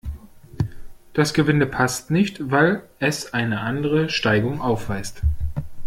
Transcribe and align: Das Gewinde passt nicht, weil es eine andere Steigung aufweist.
Das 1.13 1.31
Gewinde 1.35 1.67
passt 1.67 2.09
nicht, 2.09 2.49
weil 2.49 2.89
es 2.97 3.35
eine 3.35 3.59
andere 3.59 4.09
Steigung 4.09 4.59
aufweist. 4.59 5.21